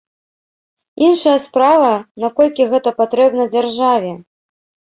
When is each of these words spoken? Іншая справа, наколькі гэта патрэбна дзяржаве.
Іншая 1.07 1.33
справа, 1.43 1.93
наколькі 2.25 2.69
гэта 2.73 2.89
патрэбна 3.05 3.49
дзяржаве. 3.55 4.11